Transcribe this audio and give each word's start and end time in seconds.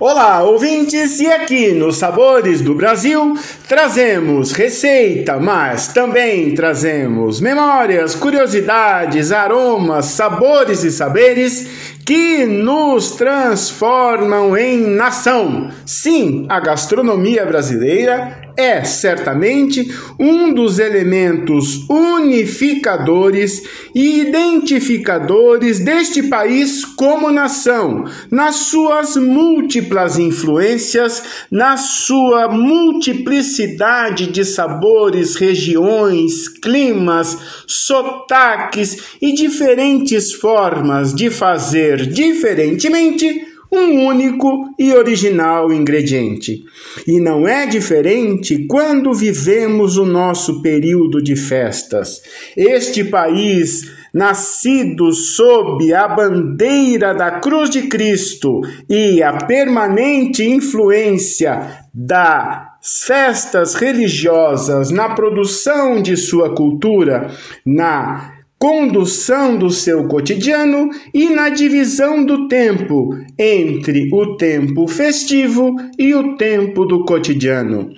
Olá, 0.00 0.44
ouvintes, 0.44 1.18
e 1.18 1.26
aqui 1.26 1.72
nos 1.72 1.96
Sabores 1.96 2.60
do 2.60 2.72
Brasil 2.72 3.36
trazemos 3.66 4.52
receita, 4.52 5.40
mas 5.40 5.88
também 5.88 6.54
trazemos 6.54 7.40
memórias, 7.40 8.14
curiosidades, 8.14 9.32
aromas, 9.32 10.04
sabores 10.04 10.84
e 10.84 10.92
saberes 10.92 11.97
que 12.08 12.46
nos 12.46 13.10
transformam 13.10 14.56
em 14.56 14.80
nação. 14.80 15.68
Sim, 15.84 16.46
a 16.48 16.58
gastronomia 16.58 17.44
brasileira 17.44 18.48
é 18.58 18.82
certamente 18.82 19.88
um 20.18 20.52
dos 20.52 20.80
elementos 20.80 21.88
unificadores 21.88 23.62
e 23.94 24.22
identificadores 24.22 25.78
deste 25.78 26.24
país 26.24 26.84
como 26.84 27.30
nação, 27.30 28.04
nas 28.32 28.56
suas 28.56 29.16
múltiplas 29.16 30.18
influências, 30.18 31.22
na 31.50 31.76
sua 31.76 32.48
multiplicidade 32.48 34.26
de 34.26 34.44
sabores, 34.44 35.36
regiões, 35.36 36.48
climas, 36.48 37.38
sotaques 37.64 38.96
e 39.22 39.32
diferentes 39.32 40.32
formas 40.32 41.14
de 41.14 41.30
fazer 41.30 41.97
diferentemente 42.06 43.48
um 43.70 44.06
único 44.06 44.74
e 44.78 44.92
original 44.94 45.72
ingrediente. 45.72 46.64
E 47.06 47.20
não 47.20 47.46
é 47.46 47.66
diferente 47.66 48.66
quando 48.66 49.12
vivemos 49.12 49.96
o 49.98 50.06
nosso 50.06 50.62
período 50.62 51.22
de 51.22 51.36
festas. 51.36 52.22
Este 52.56 53.04
país, 53.04 53.90
nascido 54.12 55.12
sob 55.12 55.92
a 55.92 56.08
bandeira 56.08 57.14
da 57.14 57.32
cruz 57.32 57.68
de 57.68 57.82
Cristo 57.82 58.62
e 58.88 59.22
a 59.22 59.34
permanente 59.34 60.42
influência 60.42 61.84
das 61.92 62.68
festas 63.06 63.74
religiosas 63.74 64.90
na 64.90 65.10
produção 65.10 66.00
de 66.00 66.16
sua 66.16 66.54
cultura, 66.54 67.30
na 67.66 68.37
condução 68.58 69.56
do 69.56 69.70
seu 69.70 70.08
cotidiano 70.08 70.90
e 71.14 71.30
na 71.30 71.48
divisão 71.48 72.24
do 72.24 72.48
tempo 72.48 73.16
entre 73.38 74.08
o 74.12 74.36
tempo 74.36 74.88
festivo 74.88 75.76
e 75.96 76.14
o 76.14 76.36
tempo 76.36 76.84
do 76.84 77.04
cotidiano. 77.04 77.90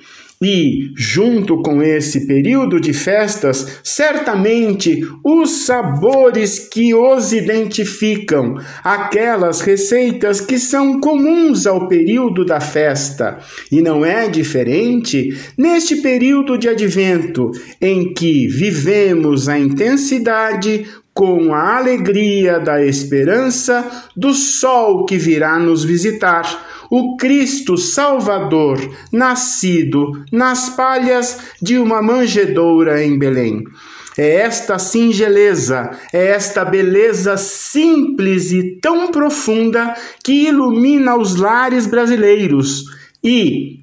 E, 0.42 0.90
junto 0.96 1.60
com 1.60 1.82
esse 1.82 2.26
período 2.26 2.80
de 2.80 2.94
festas, 2.94 3.80
certamente 3.84 5.06
os 5.22 5.66
sabores 5.66 6.58
que 6.58 6.94
os 6.94 7.30
identificam, 7.34 8.56
aquelas 8.82 9.60
receitas 9.60 10.40
que 10.40 10.58
são 10.58 10.98
comuns 10.98 11.66
ao 11.66 11.86
período 11.88 12.42
da 12.42 12.58
festa. 12.58 13.38
E 13.70 13.82
não 13.82 14.02
é 14.02 14.28
diferente 14.28 15.36
neste 15.58 15.96
período 15.96 16.56
de 16.56 16.70
advento, 16.70 17.50
em 17.78 18.14
que 18.14 18.48
vivemos 18.48 19.46
a 19.46 19.58
intensidade, 19.58 20.86
com 21.12 21.52
a 21.52 21.76
alegria 21.76 22.58
da 22.58 22.82
esperança 22.82 24.08
do 24.16 24.32
sol 24.32 25.04
que 25.04 25.18
virá 25.18 25.58
nos 25.58 25.84
visitar, 25.84 26.69
o 26.90 27.16
Cristo 27.16 27.78
Salvador, 27.78 28.78
nascido 29.12 30.24
nas 30.32 30.70
palhas 30.70 31.38
de 31.62 31.78
uma 31.78 32.02
manjedoura 32.02 33.02
em 33.02 33.16
Belém. 33.16 33.62
É 34.18 34.36
esta 34.40 34.78
singeleza, 34.78 35.92
é 36.12 36.26
esta 36.26 36.64
beleza 36.64 37.36
simples 37.36 38.50
e 38.50 38.78
tão 38.80 39.08
profunda 39.12 39.94
que 40.22 40.48
ilumina 40.48 41.16
os 41.16 41.36
lares 41.36 41.86
brasileiros. 41.86 42.84
E 43.22 43.78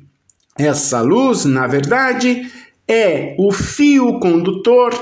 essa 0.57 1.01
luz, 1.01 1.45
na 1.45 1.65
verdade, 1.65 2.51
é 2.87 3.35
o 3.39 3.51
fio 3.51 4.19
condutor 4.19 4.93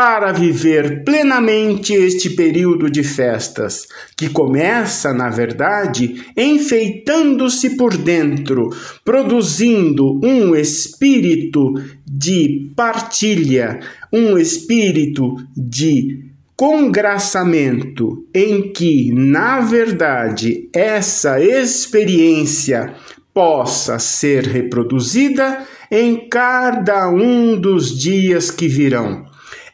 para 0.00 0.32
viver 0.32 1.04
plenamente 1.04 1.92
este 1.92 2.30
período 2.30 2.88
de 2.90 3.02
festas, 3.02 3.86
que 4.16 4.30
começa, 4.30 5.12
na 5.12 5.28
verdade, 5.28 6.24
enfeitando-se 6.34 7.76
por 7.76 7.94
dentro, 7.98 8.70
produzindo 9.04 10.18
um 10.24 10.56
espírito 10.56 11.74
de 12.06 12.72
partilha, 12.74 13.78
um 14.10 14.38
espírito 14.38 15.36
de 15.54 16.30
congraçamento, 16.56 18.24
em 18.34 18.72
que, 18.72 19.12
na 19.12 19.60
verdade, 19.60 20.70
essa 20.72 21.38
experiência 21.44 22.94
possa 23.34 23.98
ser 23.98 24.44
reproduzida 24.44 25.62
em 25.90 26.26
cada 26.26 27.10
um 27.10 27.60
dos 27.60 27.94
dias 27.98 28.50
que 28.50 28.66
virão. 28.66 29.28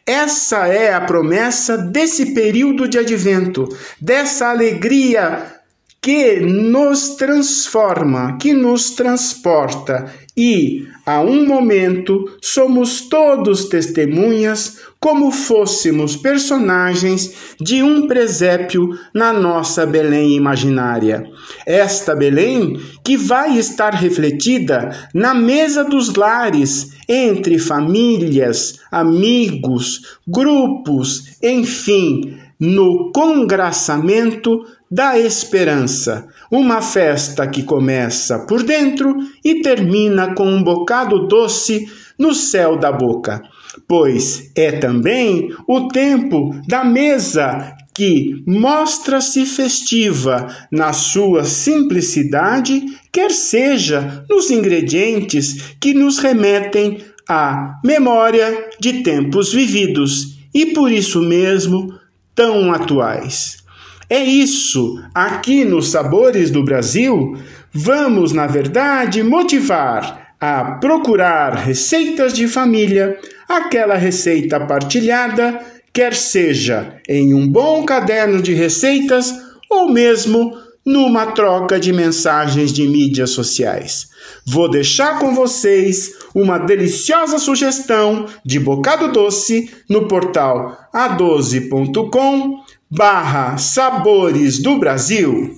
Essa 0.07 0.67
é 0.67 0.93
a 0.93 1.01
promessa 1.01 1.77
desse 1.77 2.33
período 2.33 2.87
de 2.87 2.97
advento, 2.97 3.67
dessa 3.99 4.49
alegria 4.49 5.57
que 6.01 6.39
nos 6.39 7.17
transforma, 7.17 8.37
que 8.37 8.53
nos 8.53 8.91
transporta 8.91 10.09
e, 10.37 10.87
a 11.03 11.21
um 11.21 11.47
momento, 11.47 12.25
somos 12.41 13.01
todos 13.01 13.65
testemunhas 13.65 14.81
como 14.99 15.31
fôssemos 15.31 16.15
personagens 16.15 17.55
de 17.59 17.81
um 17.81 18.07
presépio 18.07 18.89
na 19.13 19.33
nossa 19.33 19.85
Belém 19.85 20.35
imaginária. 20.35 21.27
Esta 21.65 22.15
Belém 22.15 22.79
que 23.03 23.17
vai 23.17 23.57
estar 23.57 23.93
refletida 23.93 25.09
na 25.13 25.33
mesa 25.33 25.83
dos 25.83 26.13
lares, 26.13 26.91
entre 27.09 27.57
famílias, 27.57 28.79
amigos, 28.91 30.17
grupos, 30.27 31.37
enfim, 31.41 32.37
no 32.59 33.11
congraçamento 33.11 34.65
da 34.89 35.19
esperança, 35.19 36.27
uma 36.49 36.81
festa 36.81 37.45
que 37.47 37.63
começa 37.63 38.39
por 38.39 38.63
dentro 38.63 39.15
e 39.43 39.61
termina 39.61 40.33
com 40.33 40.47
um 40.47 40.63
bocado 40.63 41.27
doce 41.27 41.85
no 42.17 42.33
céu 42.33 42.77
da 42.77 42.91
boca, 42.91 43.41
pois 43.87 44.51
é 44.55 44.71
também 44.71 45.53
o 45.67 45.87
tempo 45.87 46.59
da 46.67 46.83
mesa 46.83 47.75
que 47.93 48.43
mostra-se 48.45 49.43
festiva 49.45 50.47
na 50.71 50.93
sua 50.93 51.43
simplicidade, 51.43 52.85
quer 53.11 53.31
seja 53.31 54.23
nos 54.29 54.51
ingredientes 54.51 55.75
que 55.79 55.95
nos 55.95 56.19
remetem 56.19 57.03
à 57.27 57.79
memória 57.83 58.69
de 58.79 59.01
tempos 59.01 59.51
vividos 59.51 60.37
e 60.53 60.67
por 60.67 60.91
isso 60.91 61.21
mesmo 61.21 61.91
tão 62.35 62.71
atuais. 62.71 63.66
É 64.09 64.23
isso, 64.23 65.03
aqui 65.13 65.65
nos 65.65 65.89
Sabores 65.89 66.49
do 66.49 66.63
Brasil, 66.63 67.37
vamos, 67.73 68.31
na 68.31 68.47
verdade, 68.47 69.21
motivar 69.21 70.33
a 70.39 70.77
procurar 70.79 71.55
receitas 71.55 72.31
de 72.31 72.47
família, 72.47 73.19
aquela 73.49 73.95
receita 73.95 74.59
partilhada, 74.61 75.59
quer 75.91 76.13
seja 76.13 77.01
em 77.09 77.33
um 77.33 77.45
bom 77.45 77.83
caderno 77.83 78.41
de 78.41 78.53
receitas 78.53 79.33
ou 79.69 79.91
mesmo 79.91 80.53
numa 80.85 81.33
troca 81.33 81.77
de 81.77 81.91
mensagens 81.91 82.71
de 82.71 82.87
mídias 82.87 83.31
sociais. 83.31 84.07
Vou 84.45 84.69
deixar 84.69 85.19
com 85.19 85.35
vocês 85.35 86.13
uma 86.33 86.57
deliciosa 86.57 87.39
sugestão 87.39 88.25
de 88.45 88.57
bocado 88.57 89.11
doce 89.11 89.69
no 89.89 90.07
portal 90.07 90.77
a12.com 90.93 92.63
barra 92.89 93.57
Sabores 93.57 94.59
do 94.59 94.79
Brasil. 94.79 95.55